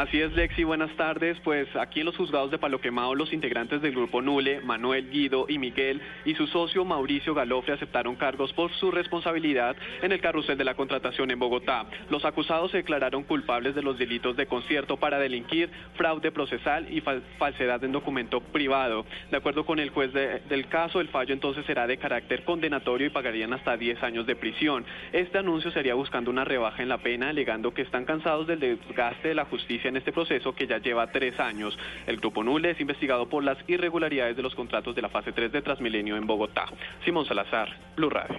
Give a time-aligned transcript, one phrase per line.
[0.00, 1.38] Así es, Lexi, buenas tardes.
[1.44, 5.44] Pues aquí en los juzgados de Palo Quemado, los integrantes del grupo Nule, Manuel, Guido
[5.46, 10.56] y Miguel, y su socio Mauricio Galofre aceptaron cargos por su responsabilidad en el carrusel
[10.56, 11.84] de la contratación en Bogotá.
[12.08, 17.02] Los acusados se declararon culpables de los delitos de concierto para delinquir, fraude procesal y
[17.02, 19.04] falsedad en documento privado.
[19.30, 23.10] De acuerdo con el juez del caso, el fallo entonces será de carácter condenatorio y
[23.10, 24.82] pagarían hasta 10 años de prisión.
[25.12, 29.28] Este anuncio sería buscando una rebaja en la pena, alegando que están cansados del desgaste
[29.28, 31.78] de la justicia en este proceso que ya lleva tres años.
[32.06, 35.52] El Grupo Nule es investigado por las irregularidades de los contratos de la fase 3
[35.52, 36.66] de Transmilenio en Bogotá.
[37.04, 38.38] Simón Salazar, Blue Radio.